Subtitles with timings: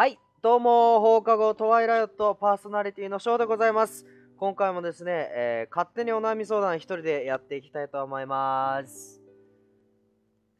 [0.00, 4.06] はい、どうも、放課後トワイライトパーソナリティのショーでございます。
[4.38, 9.20] 今回もですね、えー勝手にお悩み相談一人でやっていきたいと思います。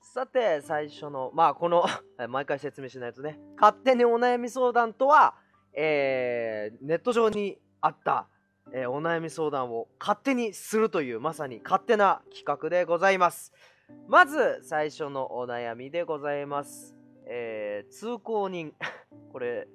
[0.02, 1.86] さて、最初の、まあ、この、
[2.28, 5.34] 毎回説明しないとね、勝手にお悩み相談とは、
[5.72, 8.28] えーネット上にあった、
[8.74, 13.54] えーお悩み相談を勝手にするという、まさに勝手な企画でございます。
[14.06, 16.99] まず、最初のお悩みでございます。
[17.32, 18.74] えー通行人。
[19.32, 19.68] これ、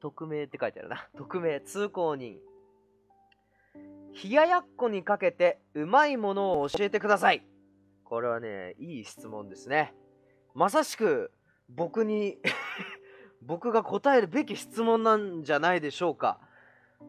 [0.00, 1.06] 匿名って書いてあるな。
[1.16, 2.40] 匿名、通行人。
[4.24, 7.46] 冷ややっこにかけてうまいものを教えてください。
[8.04, 9.94] これはね、いい質問ですね。
[10.54, 11.30] まさしく、
[11.68, 12.38] 僕に、
[13.42, 16.40] 僕が答えるべき質問なんじゃないでしょうか。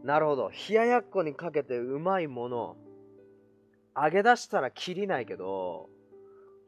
[0.04, 0.50] なるほど。
[0.50, 2.78] 冷ややっこにかけてうまいもの。
[3.95, 5.90] 揚げ出したらきりないけど、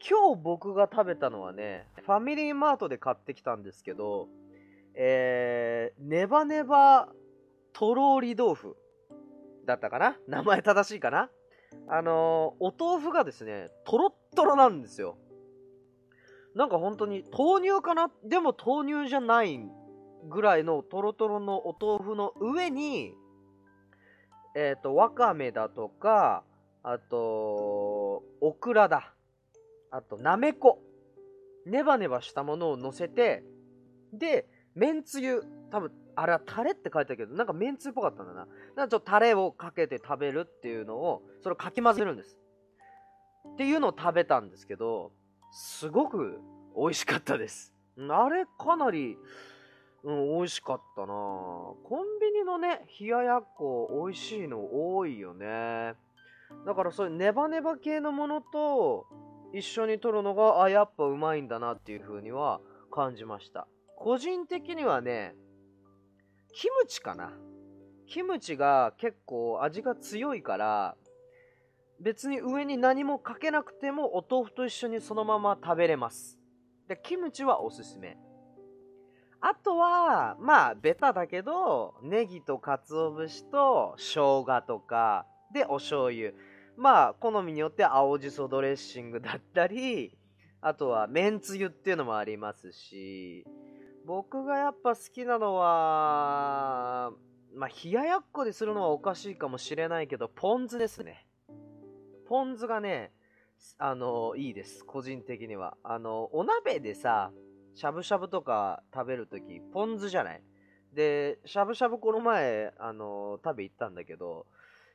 [0.08, 4.28] 今日僕が食べたのはね、ファミリーマートで買ってきたんですけど、
[4.94, 7.10] えー、ネバネバ
[7.74, 8.78] とろり豆腐
[9.66, 10.16] だったかな？
[10.28, 11.32] 名前正しいかな？
[11.88, 15.18] あのーお豆腐がですね、とろっとろなんですよ。
[16.54, 18.12] なんか本当に豆乳かな？
[18.24, 19.60] でも豆乳じゃない
[20.30, 23.16] ぐらいのとろとろのお豆腐の上に、
[24.56, 26.44] えっ、と、わかめだとか、
[26.84, 29.15] あと、オクラだ。
[29.96, 30.82] あと、なめこ。
[31.66, 33.44] ネバネバしたものを乗せて、
[34.14, 38.40] で、めんつゆ、多分、あれはタレって書いてあるけど、なんかめんつゆっぽかったんだな。
[38.40, 42.38] なんかちょっとタレをかけて食べるっていうのを、それをかき混ぜるんです。
[43.54, 45.12] っていうのを食べたんですけど、
[45.52, 46.40] すごく
[46.78, 47.74] 美味しかったです。
[47.98, 49.18] あれかなり、
[50.04, 55.94] うん、美味しかったなコンビニのね、冷ややっこ美味しいの多いよね。
[56.66, 59.08] だからそういうネバネバ系のものと
[59.58, 62.60] 一緒に取るのが、あ、やっぱうまいんだなっていう風には
[62.92, 63.68] 感じました。
[63.96, 65.34] 個人的にはね、
[66.54, 67.32] キムチかな。
[68.06, 70.98] キムチが結構味が強いから、
[72.02, 76.38] 別に上に何もかけなくてもお豆腐と一緒にそのまま食べれます。
[76.90, 78.18] で、キムチはおすすめ。
[79.40, 86.34] あとは、まあ、ベタだけど、ネギと鰹節と生姜とか、で、お醤油。
[86.78, 90.18] まあ、好みによって青じそドレッシングだったり、
[90.62, 93.46] あとは、めんつゆっていうのもありますし、
[94.06, 97.12] 僕がやっぱ好きなのは、
[97.56, 101.26] まあ、冷ややっこでするのはおかしいかもしれないけど、ポン酢ですね。
[102.28, 103.14] ポン酢がね、
[103.78, 104.84] あの、いいです。
[104.84, 105.78] 個人的には。
[105.84, 107.32] あの、お鍋でさ、
[107.74, 110.44] しゃぶしゃぶとか食べるとき、ポン酢じゃない？
[110.94, 114.46] で、しゃぶしゃぶこの前、あの、食べ行ったんだけど、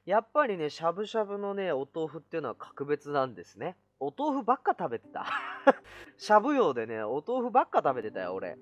[0.06, 3.77] やっぱりね、しゃぶしゃぶのね、お豆腐っていうのは格別なんですね。
[4.00, 5.27] お豆腐ばっか食べてた。
[6.16, 8.59] しゃぶ用でね、お豆腐ばっか食べてたよ、俺。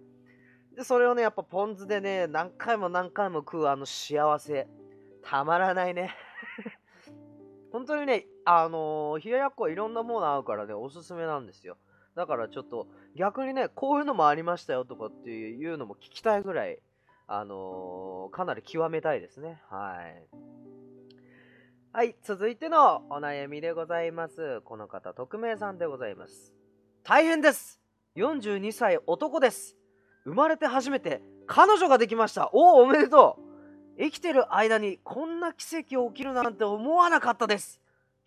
[0.74, 4.68] で、それをね、やっぱポン酢でね、何回も何回も食うあの幸せ。
[5.22, 6.14] たまらないね。
[7.70, 11.76] 本当にね、あのー冷ややっこはいろんなもの合うからね、おすすめなんですよ。
[12.14, 16.80] だからちょっと、逆にね、こういうのもありましたよとかっていうのも聞きたいぐらい、
[17.26, 19.62] あのーかなり極めたいですね。
[19.68, 20.67] はい。
[21.92, 24.60] はい、続いてのお悩みでございます。
[24.62, 26.52] この方、匿名さんでございます。
[27.02, 27.80] 大変です
[28.16, 29.74] !42 歳男です
[30.24, 33.38] 生まれて初めて彼女ができましたおお、おめでと
[33.96, 37.80] う生きてる間にこんな奇跡起きるなんて思わなかったです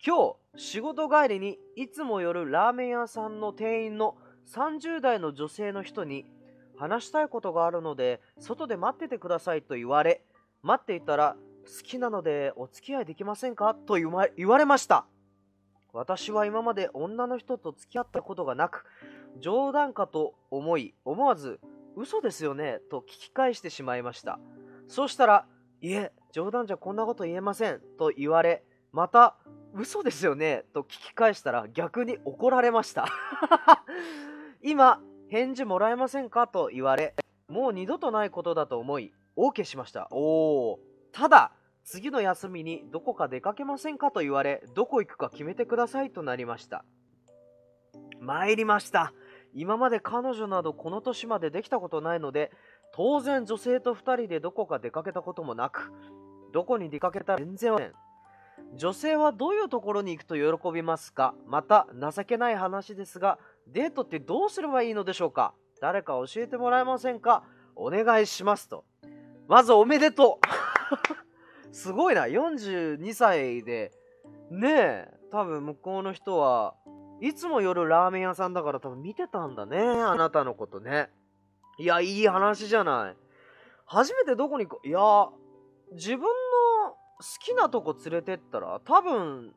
[0.04, 4.16] 今日仕事帰りにいつも寄るラーメン屋さんの店員の
[4.52, 6.26] 30代の女性の人に
[6.76, 10.24] 話したいことがあるので外で待っててくださいと言われ
[10.62, 13.74] 待っていたら好きなのでお付き合いできませんか？
[13.74, 15.06] と言われました。
[15.92, 18.86] 私は今まで女の人と付き合ったことがなく
[19.40, 21.60] 冗談かと思い思わず
[21.96, 22.80] 嘘ですよね？
[22.90, 24.38] と聞き返してしまいました。
[24.88, 25.46] そうしたら
[25.80, 27.80] いえ冗談じゃこんなこと言えません。
[27.98, 29.36] と言われまた
[29.74, 30.64] 嘘ですよね？
[30.72, 33.06] と聞き返したら逆に怒られました。
[34.62, 36.46] 今返事もらえませんか？
[36.46, 37.14] と言われ
[37.48, 40.08] もう二度とないことだと思い OK しました。
[40.10, 40.80] おお
[41.12, 41.52] ただ
[41.84, 46.84] 次の休みにどこか出かけませんかと言われどこ行くか決めてくださいとなりました。
[48.20, 49.12] 参りました。
[49.52, 52.50] 今まで彼女などこの年までできたことないので
[52.94, 55.92] 当然女性と2人でどこか出かけたこともなく
[56.52, 57.92] どこに出かけたら全然ません
[58.76, 61.34] 女性はどういうところに行くと喜びますか？
[61.46, 65.52] また情けない話ですがデートってどうすればいいのでしょうか？
[65.82, 67.44] 誰か教えてもらえませんか？
[67.76, 68.84] お願いしますと。
[69.48, 70.61] まずおめでとう。
[71.72, 72.26] すごいな。
[72.26, 73.92] 42歳で。
[74.50, 75.22] ねえ。
[75.30, 76.74] 多分向こうの人は
[77.22, 79.78] いつも夜ラーメン屋さんだから多分見てたんだね。
[79.78, 81.08] あなたのことね。
[81.78, 83.16] いや、いい話じゃない。
[83.86, 84.88] 初めてどこに行こう。
[84.88, 85.00] いや、
[85.92, 86.26] 自分の
[86.90, 86.96] 好
[87.40, 89.54] きなとこ連れてったら、多分、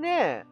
[0.00, 0.44] ねえ、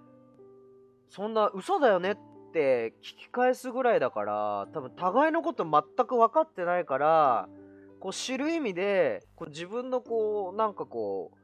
[1.09, 2.17] そんな嘘だよねっ
[2.53, 7.49] て聞き返すぐらいだから、多分互いのこと全く分かってないから、
[8.02, 11.40] こう知る意味で、こう自分のこう、なんかこう、好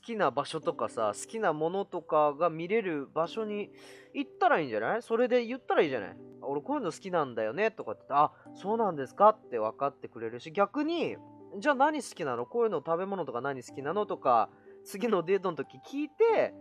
[0.00, 3.72] きな場所とかさ、好きなものとかが見れる場所に
[4.14, 5.02] 行ったらいいんじゃない？
[5.02, 6.16] それで言ったらいいじゃない？
[6.42, 11.16] 俺こういうの好きなんだよねとかって言って、あ、そうなんですかって分かってくれるし、逆に、
[11.58, 12.46] じゃあ何好きなの？
[12.46, 14.06] こういうの食べ物とか何好きなの？
[14.06, 14.50] とか、
[14.84, 16.54] 次のデートの時聞いて、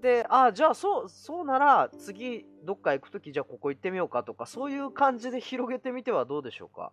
[0.00, 6.92] で、あ、じゃあそう、そうなら次どっか行く時じゃあここ行ってみようかとか、そういう感じで広げてみてはどうでしょうか？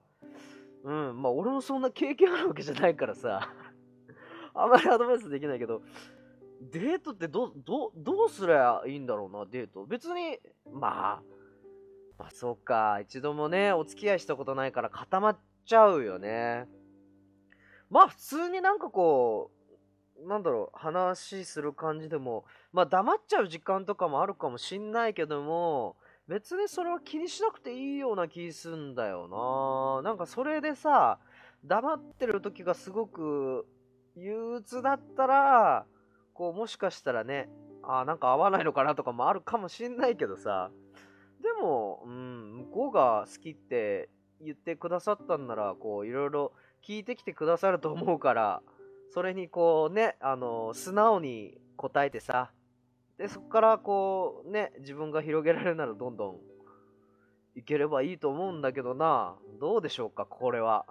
[0.84, 3.50] うん、まあ俺もそんな経験あるわけじゃないからさ、
[4.54, 5.82] あんまりアドバイスできないけど、
[6.62, 9.86] デートってど、ど、どうすりゃいいんだろうな、デート。
[9.86, 10.40] 別に、
[10.72, 11.22] まあ、
[12.18, 16.68] まあそうか、一度もね、お付き合いしたことないから固まっちゃうよね。
[17.90, 19.52] まあ普通になんかこ
[20.20, 25.96] う、なんだろう、話する感じでも、まあ黙っちゃう時間とかもあるかもしんないけども、
[26.28, 29.28] 別にそれは気にしなくていいような気すんだよ
[30.04, 30.10] な。
[30.10, 31.20] なんかそれでさ、
[31.64, 33.66] 黙ってる時がすごく
[34.16, 35.86] 憂鬱だったら、
[36.34, 37.50] こうもしかしたらね、
[37.82, 40.70] あーなんか合わないのかなとかもあるかもしんないけどさ、
[41.42, 44.10] でも、うん、向こうが好きって
[44.42, 46.52] 言ってくださったんなら、こういろいろ
[46.86, 48.62] 聞いてきてくださると思うから、
[49.14, 52.52] それにこうね、あの、素直に答えてさ、
[53.18, 56.38] で、そこからこうね、自分が広げられるならどんどん
[57.56, 59.36] いければいいと思うんだけどな。
[59.60, 60.86] どうでしょうか、これは。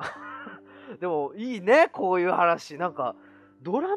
[1.01, 2.77] でも、いいね、こういう話。
[2.77, 3.15] なんか、
[3.63, 3.97] ドラマ、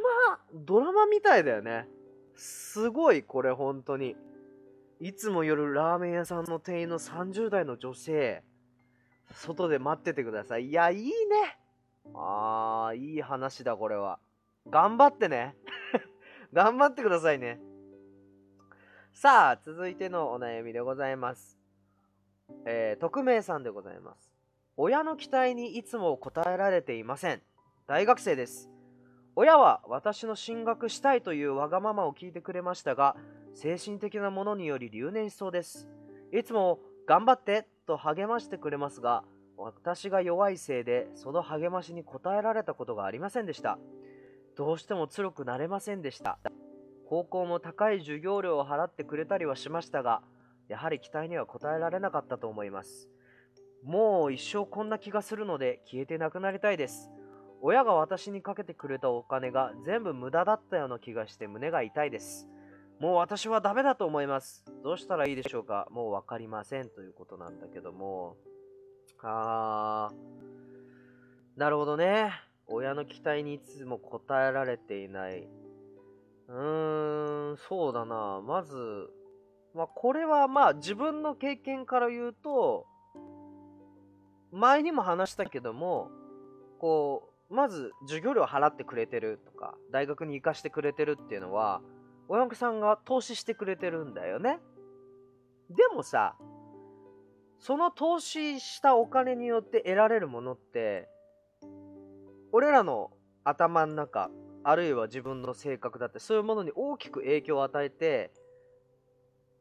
[0.54, 1.90] ドラマみたいだよね。
[2.36, 4.16] すごい、これ、本当に。
[5.00, 8.44] いつも夜ラーメン屋さんの店員の30代の女性、
[9.32, 10.68] 外で待っててください。
[10.68, 11.58] いや、いいね。
[12.14, 14.20] あー、いい話だ、これは。
[14.68, 15.56] 頑張ってね。
[16.54, 17.60] 頑張ってくださいね。
[19.22, 21.60] さあ、続いてのお悩みでございます。
[22.66, 24.34] えー、匿名さんでございます。
[24.78, 27.42] 親の期待にいつも応えられていません。
[27.86, 28.70] 大学生です。
[29.36, 33.18] 親は私の進学したいというわがままを聞いてくれましたが、
[33.54, 35.90] 精神的なものにより留年しそうです。
[36.32, 39.26] いつも頑張ってと励ましてくれますが、
[39.58, 43.80] 私が弱いせいでその励ましに応えられたことがありませんでした。
[44.56, 46.40] どうしても強くなれませんでした。
[47.10, 50.22] 高校も高い授業料を払ってくれたりはしましたが、
[50.68, 53.10] やはり期待には応えられなかったと思います。
[53.84, 57.10] もう一生こんな気がするので消えてなくなりたいです。
[57.62, 62.48] 親が私にかけてくれたお金が全部無駄だったような気がして胸が痛いです。
[63.00, 64.64] もう私はダメだと思います。
[64.84, 65.88] どうしたらいいでしょうか？
[65.90, 68.38] もうわかりませんということなんだけども。
[69.24, 72.34] あー、なるほどね。
[72.68, 75.48] 親の期待にいつも応えられていない。
[76.50, 78.42] うーん、そうだな。
[78.42, 79.10] まず、
[79.76, 82.88] まあ、これはまあ自分の経験から言うと、
[84.52, 86.10] 前にも話したけども、
[86.80, 91.82] こう、まず授業料払ってくれてるとか、大学に行かしてくれてるっていうのは、
[92.28, 94.60] 親御さんが投資してくれてるんだよね。
[95.70, 96.36] でもさ、
[97.60, 101.08] その投資したお金によって得られるものって、
[102.52, 103.12] 俺らの
[103.44, 104.32] 頭の中、
[104.64, 108.32] あるいは自分の性格だって、そういうものに大きく影響を与えて、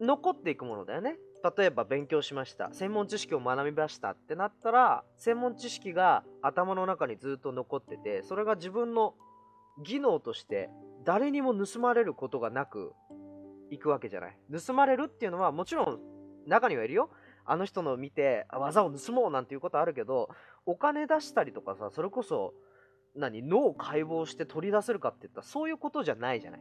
[0.01, 1.17] 残っていくものだよね。
[1.57, 2.73] 例えば勉強しました。
[2.73, 9.15] 専門知識を学びましたってなったら、専門知識が頭の中にずっと残ってて、それが自分の
[9.85, 10.71] 技能として
[11.05, 12.93] 誰にも盗まれることがなく
[13.71, 14.37] いくわけじゃない。
[14.67, 16.01] 盗まれるっていうのはもちろん
[16.47, 17.11] 中にはいるよ。
[17.45, 20.29] あの人の見て技を盗もうなんていうことあるけど、
[20.67, 22.53] お金出したりとかさ、それこそ
[23.15, 26.61] 何脳を解剖して取り出せるかって言ったらそういうことじゃないじゃない。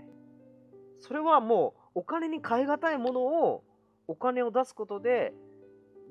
[1.00, 3.63] それはもうお金に換え難いものを
[4.08, 5.34] お金を出すことで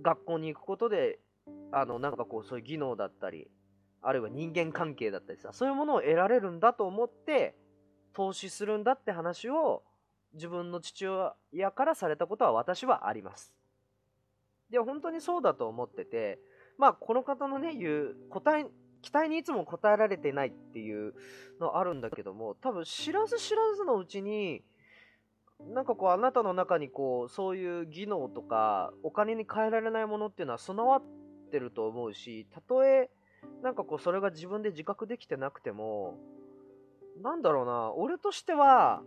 [0.02, 1.18] 学校に行くことで
[1.72, 3.50] あのなんかこうそういう技能だったり
[4.02, 7.56] あるいは人間関係だったりさそういうものを得られるんだと思って
[8.12, 9.82] 投資するんだって話を
[10.34, 13.52] 自分の父親からされたことは私はあります。
[14.70, 16.40] で本当にそうだと思ってて
[16.76, 18.66] まあこの方のね言う答え
[19.02, 21.14] 期待にいつも応えられてないっていう
[21.60, 24.62] のあるんだけども多分知らず知らずのうちに
[25.60, 31.02] なんかこうあなたの中にこうそういう技能とかお金に換えられないものっていうのは備わっ
[31.50, 33.10] てると思うしたとえ
[33.62, 36.18] なんかこうそれが自分で自覚できてなくても
[37.22, 39.02] なんだろうな俺としては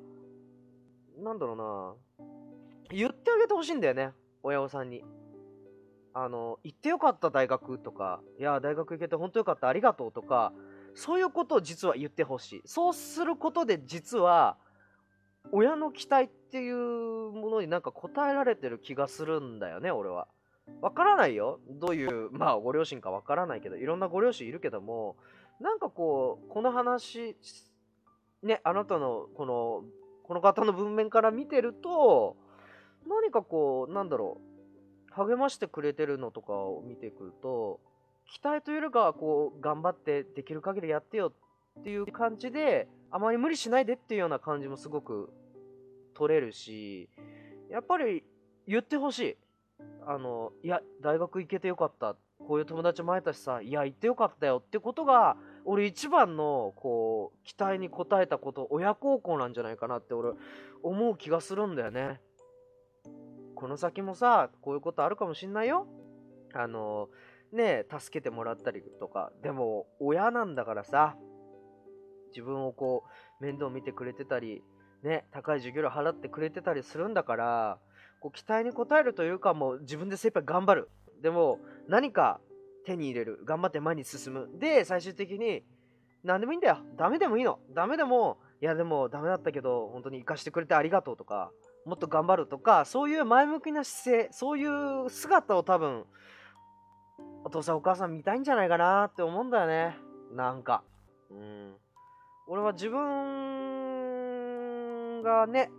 [1.19, 5.03] なんだろうな言ってあげてほしいんだよね親御さんに。
[6.21, 10.51] あの、行ってよかった大学とか、いや、大学行けて本当よかった、ありがとうとか、
[10.93, 12.61] そういうことを実は言ってほしい。
[12.65, 14.57] そうすることで実は、
[15.53, 16.75] 親の期待っていう
[17.31, 20.27] ものになんか応えられてる気がするんだよね、俺は。
[20.81, 21.59] わからないよ。
[21.69, 25.15] どういう、まあ、ご両親かわからないけど、いろんなご両親いるけども、
[25.61, 27.37] なんかこう、この話、
[28.43, 29.83] ね、あなたの、この、
[30.23, 32.35] この方の文面から見てると、
[33.07, 34.48] 何かこう、なんだろう、
[35.11, 37.79] 励ましてくれてるのとかを見てくると、
[38.27, 41.33] 期待というよりかは、こう、頑張ってできる限りやってよ
[41.79, 45.31] っていう感じで、あまり無理しないでっていうような感じもすごく
[46.13, 47.09] 取れるし、
[47.69, 48.23] やっぱり
[48.67, 49.37] 言ってほしい。
[50.05, 52.15] あの、いや、大学行けてよかった。
[52.39, 60.33] こういう友達も会えたしさ、いや、行ってよかったよってことが、俺一番の、こう、期待に応えたこと、親孝行なんじゃないかなって俺、
[60.83, 62.21] 思う気がするんだよね。
[63.59, 65.85] この先もさ、こういうことあるかもしんないよ。
[66.53, 67.09] あの、
[67.51, 69.33] ね助けてもらったりとか。
[69.43, 71.17] でも、親なんだからさ、
[72.29, 73.03] 自分をこ
[73.41, 74.63] う、面倒見てくれてたり、
[75.03, 77.79] ね、高い授業料払ってくれてたりするんだから、
[78.21, 80.89] こう期待に応えるというか、もう自分で精一杯頑張る。
[81.21, 82.39] でも、何か
[82.85, 83.41] 手に入れる。
[83.43, 84.47] 頑張って前に進む。
[84.57, 85.65] で、最終的に、
[86.23, 86.77] 何でもいいんだよ。
[86.97, 87.59] ダメでもいいの。
[87.75, 91.51] ダメでも、いやでもダメだったけど、本当に生かしてくれてありがとうとか、
[91.85, 94.65] もっと頑張るとか、そういう前向きな姿勢、そうい
[95.05, 96.05] う姿を多分、
[97.43, 99.97] お父さんお母さん見たいんじゃないかなって思うんだよね。
[100.33, 100.83] なんか。
[101.31, 101.75] うん。
[102.47, 103.69] 俺は自分
[105.23, 105.71] がね、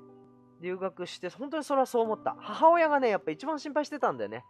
[0.60, 2.36] 留学して、本当にそれはそう思った。
[2.38, 4.44] 母親がね、やっぱ一番心配してたんだよね。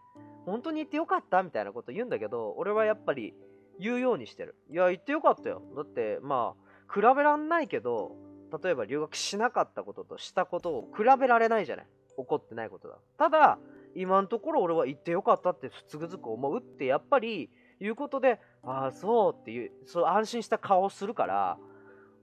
[0.45, 3.35] 本当に行ってよかったみたいなこと言うんだけど、俺はやっぱり
[3.79, 4.57] 言うようにしてる。
[4.71, 5.63] いや、行ってよかったよ。
[5.77, 8.17] だって、まあ、比べらんないけど、
[8.51, 11.87] 例えば留学しなかったこととしたことを比べられないじゃない。
[12.17, 12.99] 怒ってないことだ。
[13.17, 13.59] ただ、
[13.95, 21.59] 今のところ俺は行ってよかったってつくづく思うってやっぱり言うことで、ああ、そうっていう、そう安心した顔をするから、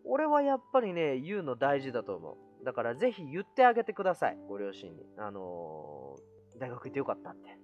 [0.06, 2.66] 俺はやっぱりね、言うの大事だと思う。
[2.66, 5.06] だからぜひ言ってあげてください、ご両親に。
[5.18, 7.58] あのー、大学行ってよかったって。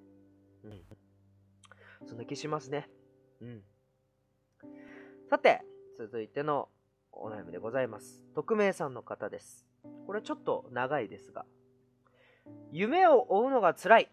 [0.64, 0.82] うん。
[2.06, 2.90] そんな気しますね。
[3.42, 3.64] うん。
[5.30, 5.62] さて、
[5.98, 6.70] 続いての
[7.16, 8.24] お悩みでございます。
[8.36, 9.66] 匿名さんの方です。
[10.06, 11.46] これちょっと長いですが。
[12.72, 14.12] 夢を追うのが辛い。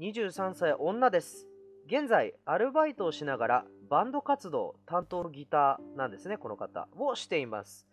[0.00, 1.46] 23歳女です。
[1.86, 6.88] 現在、アルバイトをしながらバンド活動担当のギターなんですね、この方。
[6.96, 7.86] をしています。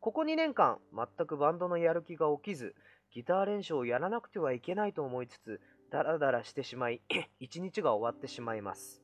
[0.00, 2.74] ここ2年間、全くバンドのやる気が起きず、
[3.10, 5.60] ギター練習をやらなくてはいけないと思いつつ、
[5.90, 7.00] ダラダラしてしまい、
[7.40, 9.02] 一日が終わってしまいます。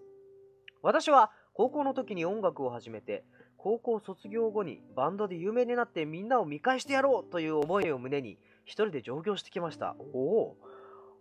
[0.82, 3.24] 私は高校の時に音楽を始めて、
[3.62, 9.94] 高校卒業後にバンドで有名になってみんなを見返してやろうという思いを胸に、一人で上京してきました。
[10.12, 10.56] おお。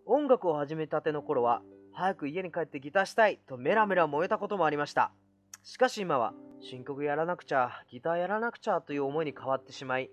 [0.07, 1.61] 音楽を始めたての頃は、
[1.93, 5.11] 早く家に帰ってギターしたいとメラメラ燃えたこともありました。
[5.61, 10.09] しかし今は、新曲やらなくちゃ、ギターやらなくちゃという思いに変わってしまい、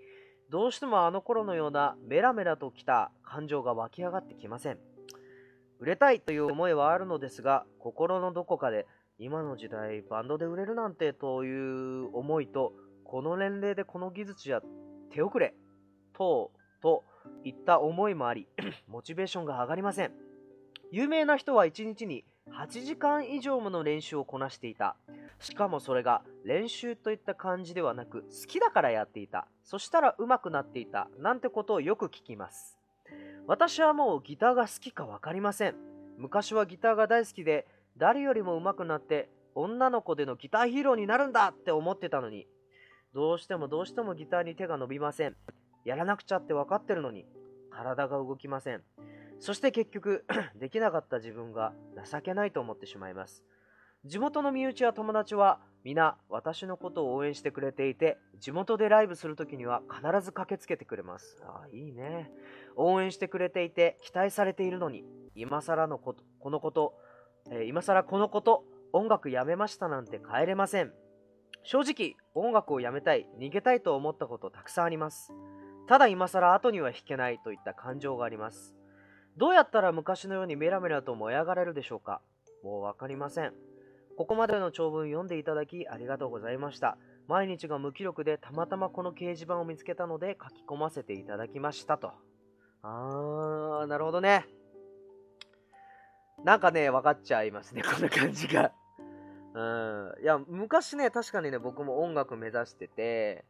[0.51, 4.79] どうしてもあの頃のようなメラメラときた感情が湧き上がってきません。
[5.79, 8.87] 売れたいという思いはあるのですが、心のどこかで
[9.21, 12.73] 今の時代バンドで売れるなんてという思いと、
[13.05, 14.61] この年齢でこの技術や
[15.11, 15.55] 手遅れ、
[16.13, 17.05] 等と
[17.43, 18.47] いった思いもあり、
[18.87, 20.13] モチベーションが上がりません。
[20.93, 24.97] 有名な人は1日に8時間以上もの練習をこなしていた。
[25.41, 29.49] しかもそれが練習といった感じではなく好きだからやっていた。
[29.65, 31.09] そしたら上手くなっていた。
[31.19, 32.79] なんてことをよく聞きます。
[33.49, 35.75] 私はもうギターが好きかわかりません。
[36.19, 37.67] 昔はギターが大好きで
[37.99, 42.47] 誰よりも上手くなって女の子でのギターヒーローになるんだって思ってたのに
[43.15, 45.37] どうしてもどうしてもギターに手が伸びません。
[45.85, 47.27] やらなくちゃって分かってるのに
[47.71, 48.83] 体が動きません。
[49.41, 50.25] そして結局
[50.57, 51.73] できなかった自分が
[52.11, 53.45] 情けないと思ってしまいます。
[54.05, 61.43] 地元の身内や友達は皆私のことを応援してくれていて、地元でライブするときには必ず駆けつけてくれます。
[61.45, 62.31] ああ、いいね。
[62.77, 66.95] 応援してくれていて、期待されているのに、今更のこと、このこと、
[67.51, 70.93] えー、今更このこと、音楽やめましたなんて帰れません。
[71.63, 75.33] 正直、音楽をやめたい、逃げたいと思ったことたくさんあります。
[75.87, 78.75] ただ今更後には弾けないといった感情があります。
[79.37, 82.21] どうやったら昔のようにメラメラと燃え上がれるでしょうか
[82.63, 83.53] もうわかりません。
[84.17, 86.99] ここまでの長文読んでいただきありがとうございました。
[87.29, 92.13] 毎日が無記録でたまたまこの掲示板を見つけたので書き込ませていただきましたと。
[92.83, 94.47] あー、なるほどね。
[96.45, 98.73] なんかね、分かっちゃいますね、 こんな感じが。
[99.55, 100.23] うん。
[100.23, 103.45] いや、昔ね、確かにね、僕も音楽目指してて、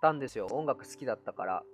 [0.00, 0.46] たんですよ。
[0.50, 1.64] 音楽好きだったから。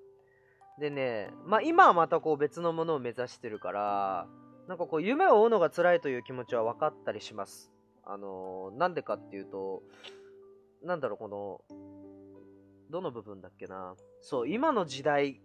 [0.79, 4.29] でね、まあ今はまたこう別のものを目指してるから、
[4.69, 7.73] なんかこう夢を追うのが辛いという気持ちは分かったりします
[8.05, 9.83] あのー、なんでかっていうと
[10.85, 11.61] なんだろうこの
[12.91, 15.41] どの部分だっけなそう今の時代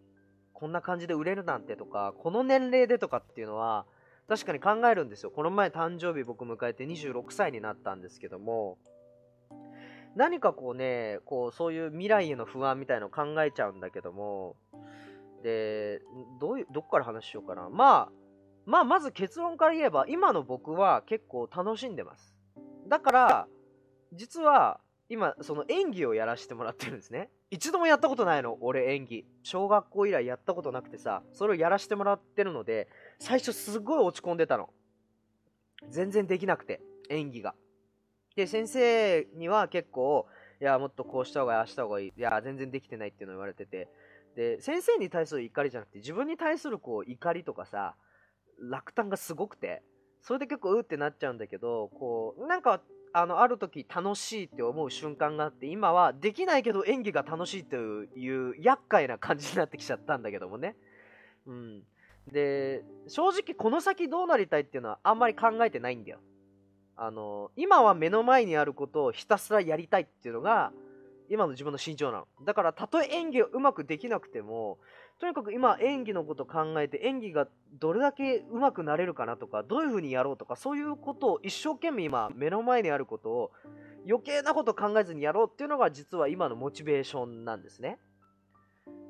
[0.54, 3.86] こんな感じで売れるなんてとかこの年齢でとかっていうのは
[4.28, 5.32] 確かに考えるんですよ。
[5.32, 8.78] この前誕生日僕迎えて26歳になったんですけども
[10.16, 14.56] 何かこうねこうそういう未来への不安みたいのを考えちゃうんだけども
[15.44, 16.02] で
[16.42, 17.70] どういうどっから話しようかな。
[17.70, 18.12] まあ
[18.66, 22.36] まあまず結論から言えば今の僕は結構楽しんでます。
[22.90, 23.48] だから
[24.14, 27.30] 実は今その演技をやらせてもらってるんですね。
[27.50, 29.26] 一度もやったことないの俺演技。
[29.44, 34.70] 小学校以来やったことなくてさそれをやらせてもらってるので最初すごい落ち込んでたの。
[35.90, 37.56] 全然できなくて演技が。
[38.36, 40.28] で先生には結構
[40.62, 43.90] いやもっとこうした方がいいあした方がいいいや全然できてないっていうのを言われてて。
[44.36, 47.96] で先生に対する怒りじゃなくて自分に対するこう怒りとかさ
[48.60, 49.82] 落胆がすごくて
[50.22, 52.82] それで結構うってなっちゃうんだけどこうなんか
[53.14, 60.76] あのある時楽しいって思う瞬間があって今はできないけど演技が楽しいという厄介な感じになってきちゃったんだけどもね。
[61.48, 61.84] うん、
[62.32, 66.20] で正直この先どうなりたいっていうのはあんまり考えてないんだよ。
[66.96, 70.72] あの今は目の前にあることをひたすらやりたいっていうのが
[71.30, 72.28] 今の自分の心情なの。
[72.44, 74.80] だからたとえ演技がうまくできなくても
[75.20, 77.48] とにかく今演技のこと考えて演技が
[77.80, 83.52] どれだけ上手くなれるかなとかどういう風にやろうとかそういうことを一生懸命今目の前にあることを
[84.08, 88.00] 余計なこと考えずにやろうっていうのが実は今のモチベーションなんですね。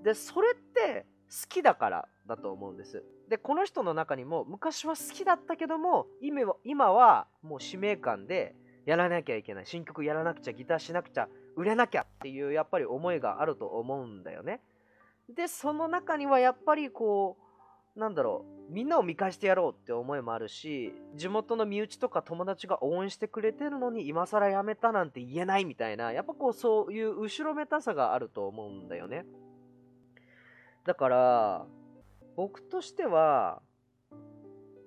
[0.03, 1.05] でそれって
[1.50, 3.03] きだからだと思うんです。
[3.29, 8.55] でこの人の中にも昔は好きだったけども今は今はもう使命感で
[8.86, 14.62] やらなきゃいけない新曲やらなくちゃギターしなくちゃ売れなきゃっていうやっぱり思いがあると思うんだよね。
[15.27, 17.38] で、その中にはやっぱりこ
[17.96, 29.25] う、なんだろう、みんなを見返してやろうって思いもあるし、地元の身内とか友達が応援してくれてるのに今更やめたなんて言えないみたいな、やっぱこうそういう後ろめたさがあると思うんだよね。
[30.87, 31.65] だから、
[32.37, 33.61] 僕としては、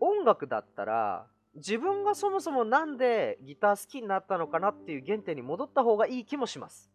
[0.01, 6.91] 音楽だったら、自分がそもそもなんでギター好きになったのかなっていう原点に戻った方がいい気もします。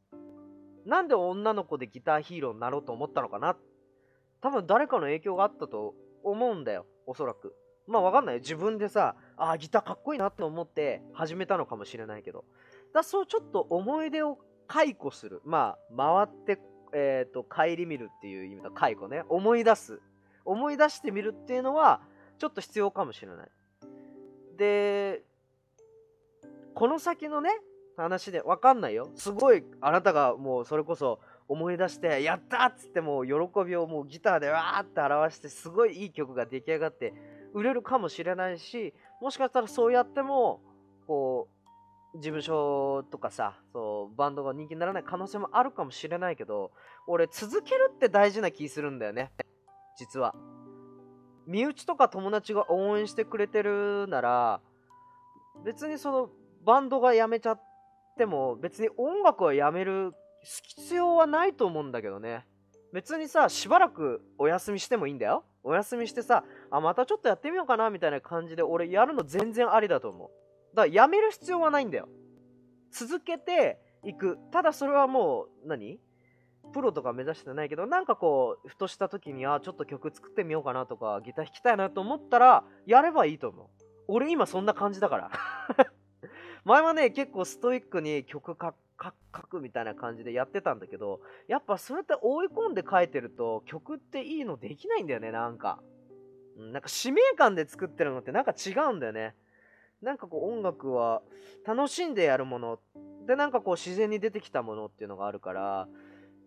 [0.88, 3.56] なんで女の子でギターヒーローになろうと思ったのかな
[4.42, 7.56] 多分誰かの影響があったと思うんだよ、おそらく。
[7.86, 8.38] まあわかんない。
[8.38, 12.44] 自分でさ、ああ、ギターかっこいいなって思って始めたのかもしれないけど。
[12.92, 15.42] だそうちょっと思い出を解雇する。
[15.46, 16.60] まあ、回って、
[16.98, 19.24] えっ、ー、と、顧みるっていう意味の解雇ね。
[19.28, 20.02] 思い出す。
[20.46, 22.00] 思い出してみるっていうのは、
[22.40, 23.48] ちょっと必要かもしれない。
[24.58, 25.22] で、
[26.74, 27.50] この先のね、
[27.98, 33.34] 話でわかんないよすごいあなたがもうそれこそ思い出してやったっつってもう喜
[33.66, 37.14] びをもうギターでわーって表してすごいいい曲が出来上がって
[37.54, 40.62] 売れるかもしれないしもしかしたらそうやっても
[41.08, 41.55] こう
[42.16, 46.72] 事務所とかさそうバンドが人気にならない可能性もあるかもしれないけど
[47.08, 49.32] 俺続けるって大事な気するんだよね
[49.98, 50.36] 実は。
[51.48, 54.62] 身内とか友達が応援してくれてるなら
[55.64, 56.30] 別にその
[56.66, 57.62] バンドが辞めちゃっ
[58.18, 62.46] ても別に音楽はやめる必要はないと思うんだけどね。
[62.94, 65.44] 別にさしばらくお休みしてもいいんだよ。
[65.64, 70.45] お休みしてさあまたちょっとやってみようかなみたいな感じで俺やるの全然ありだと思う。
[70.76, 72.08] だからやめる必要はないんだよ。
[72.92, 74.38] 続けていく。
[74.52, 76.00] ただそれはもう何？
[76.74, 83.68] プロとか目指してないけどなんかこうふとした時にあちょっと曲作ってみようかなとかギター弾きたいなと思ったらやればいいと思う。
[84.08, 85.32] 俺今そんな感じだから。
[86.66, 88.74] 前はね、結構ストイックに曲書
[89.44, 95.80] くみたいな感じでやってたんだけど、やっぱそうやって追い込んで書いてると曲っていいのできないんだよね、なんか。
[96.58, 99.36] なんか使命感で作ってるのってなんか違うんだよね。
[100.02, 101.22] なんかこう音楽は
[101.66, 102.80] 楽しんでやるもの。
[103.26, 105.88] でなんかこう自然に出てきたものっていうのがあるから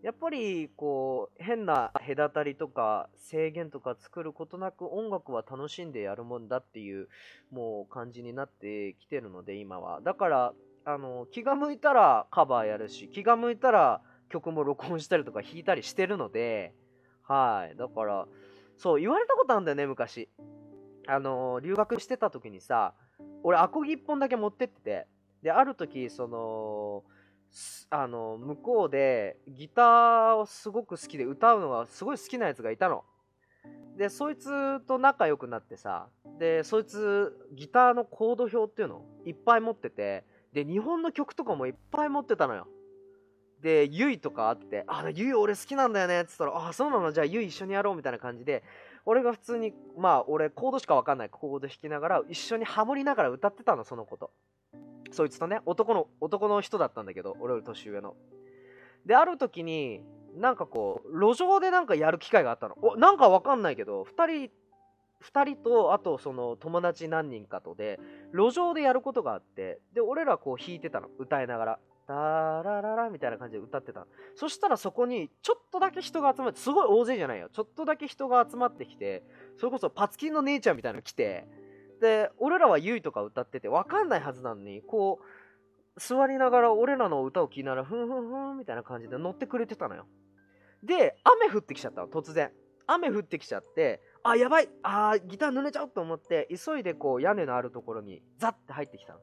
[0.01, 7.09] やっぱりこう変な隔たりとか制限とか作ることなく音楽は楽しんでやるもんだっていう
[7.51, 9.99] もう感じになってきてるので今は。
[10.01, 10.53] だから
[10.85, 16.73] あの気が向いたらカバーやるし気が向いたら曲も録音したりとか弾いたりしてるので
[17.23, 17.75] はい。
[17.75, 18.25] だから
[18.77, 20.29] そう言われたことあるんだよね昔。
[21.07, 22.93] あの留学してた時にさ
[23.43, 25.07] 俺アコギ1本だけ持ってってて
[25.43, 27.03] である時その
[27.89, 33.03] あの向こうでギターをすごく好きで歌うのがすごい好きなやつがいたの。
[33.97, 36.07] でそいつと仲良くなってさ
[36.39, 42.67] でそいつギターのコード表っていうのいっぱい持っててで日本の曲とかもいっぱい持ってたのよ。
[43.61, 48.63] で、ゆいとかあって、あ、ゆい俺好きなんだよねって言ったら、あ、そうなのじゃあゆい一緒にやろうみたいな感じで、
[49.09, 54.31] 俺が普通にまあ俺コードしか分かんないコード弾きながら一緒にハモりながら歌ってたのそのこと。
[55.11, 58.15] そいつとね男の男の人だったんだけど俺より年上の。
[59.07, 60.03] である時に
[60.35, 62.77] なんかこう路上でなんかやる機会があったの。
[62.83, 64.51] おなんか分かんないけど2人
[65.23, 67.99] 2人とあとその友達何人かとで
[68.31, 71.79] 路上でやることがあってで俺らこう弾いてたの歌いながら。
[72.09, 74.07] タラララみたいな感じで歌ってた。
[74.35, 77.49] そしたらそこにちょっとだけ人が集まってすごい大勢じゃないよ。
[77.53, 79.23] ちょっとだけ人が集まってきて
[79.57, 81.47] それこそパツキンの姉ちゃんみたいなの来て
[82.01, 85.19] で俺らはゆいとか歌ってて分かんないはずなのにこ
[85.95, 90.07] う座りながら俺らの歌を聴きながらふんふんふんみたいな感じで乗ってくれてたのよ。
[90.83, 92.51] で雨降ってきちゃったの突然。
[92.87, 99.19] 雨降ってきちゃってあやばいあギター濡れちゃうと思って急いでこう屋根のあるところにザッて入ってきたの。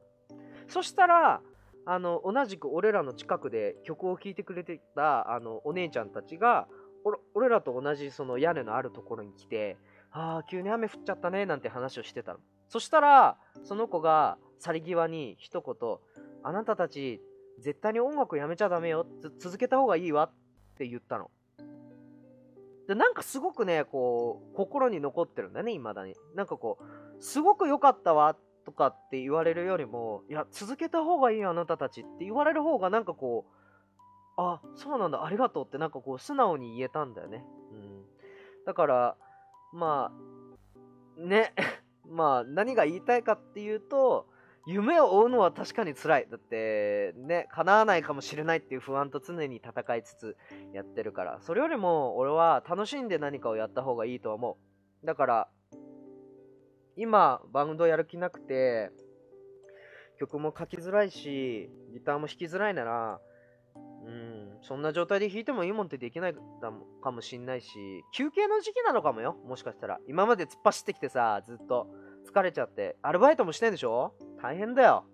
[0.69, 1.41] そしたら
[1.89, 6.67] あの同じく俺らの近くで曲を聴いてくれてたあのお姉ちゃんたちが
[7.33, 9.77] 俺らと同じその屋根のあるところに来て
[10.11, 12.39] ああ急に雨降っちゃったねなんて話をしてたの。
[12.67, 15.97] そしたらその子が去り際に一言
[16.43, 17.21] あなたたち
[17.61, 19.07] 絶対に音楽やめちゃダメよ。
[19.39, 20.31] 続けた方がいいわっ
[20.77, 21.31] て言ったの。
[22.89, 26.15] でなんかすごくねこう心に残ってるんだね未だに。
[26.35, 28.37] なんかこうすごく良かったわっ
[28.67, 33.53] とかって言われるよりも、いや、続けた方がいいよ、あなたたちって言われる方が、なんかこう、
[34.35, 37.45] あ、そうなんだ、ありがとうって、なんかこう、素直に言えたんだよね。
[37.71, 38.03] うん。
[38.65, 39.15] だから、
[39.71, 40.11] ま
[41.17, 41.53] あ、ね、
[42.05, 44.27] まあ、何が言いたいかっていうと、
[44.65, 46.27] 夢を追うのは確かに辛い。
[46.29, 50.37] だって、ね、叶わないかもしれないっていう不安と常に戦いつつ
[50.73, 54.57] やってるから、それよりも俺は楽しんで何かをやった方がいいと思
[55.01, 55.05] う。
[55.05, 55.49] だから、
[56.97, 58.91] 今バウンドやる気なくて
[60.19, 63.19] 曲も書きづらいしギターも弾きづらいなら
[63.75, 66.35] うんそんな状態で弾いてもいいもんってできない
[67.03, 67.69] かもしんないし
[68.13, 69.99] 休憩の時期なのかもよもしかしたら。
[70.07, 71.87] 今まで突っ走ってきてさずっと
[72.27, 74.13] 疲れちゃってアルバイトもしてんでしょ？
[74.41, 75.05] 大変だよ。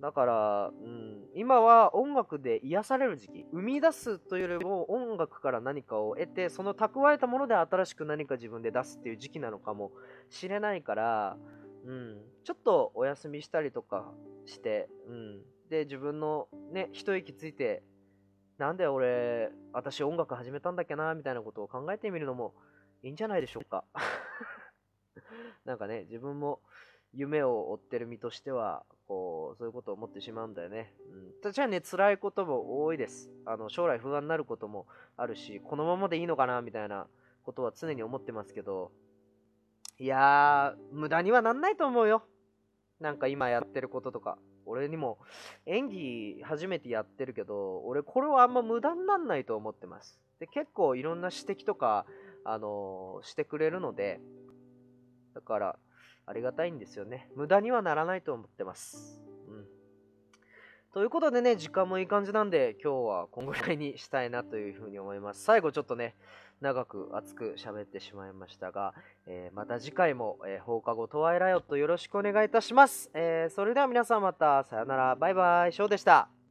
[0.00, 3.46] だから、うん、今は音楽で癒される時期。
[3.52, 9.92] 生み出すというよりも音楽から何かを得て、その蓄えたもので新しく何か自分で出すっていう時期なのかも
[10.28, 11.36] しれないから、
[11.84, 14.12] うん、ちょっとお休みしたりとか
[14.46, 17.82] して、うん、で、自分のね、一息ついて、
[18.58, 22.54] なんで俺、私音楽始めたんだっけな、みたいなことを考えてみるのも
[23.02, 23.84] いいんじゃないでしょうか。
[25.64, 26.60] なんかね、自分も
[27.14, 30.94] 夢を追ってる身としては、こう、そういうことを思ってしまうんだよね。
[31.12, 31.42] うん。
[31.42, 33.30] 確かにね、辛いことも多いです。
[33.44, 37.06] あの、将来不安になることもあるし、このままでいいのかな、みたいな
[37.42, 38.92] ことは常に思ってますけど、
[39.98, 42.24] いやー、無駄にはなんないと思うよ。
[43.00, 44.38] なんか今やってることとか。
[44.64, 45.18] 俺にも
[45.66, 50.20] 演技初めてやってるけど、俺これはあんま無駄になんないと思ってます。
[50.38, 52.06] で、結構いろんな指摘とか、
[52.44, 54.20] あのー、してくれるので、
[55.34, 55.78] だから、
[56.32, 57.28] ありがたいんですよね。
[57.36, 59.20] 無駄にはならないと思ってます。
[59.48, 59.66] うん。
[60.94, 65.44] ということでね、時間もいい感じなんで、今日はこんぐらいにしたいなというふうに思います。
[65.44, 66.16] 最後ちょっとね、
[66.62, 68.94] 長く熱く喋ってしまいましたが、
[69.26, 73.10] えー、また次回も、えー、放課後トワイライオットよろしくお願いいたします。
[73.12, 76.41] えー、それでは皆さんまたさよなら、バイバイ、ショーでした。